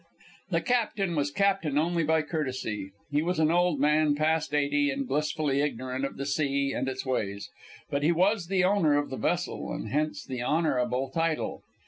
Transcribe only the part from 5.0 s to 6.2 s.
blissfully ignorant of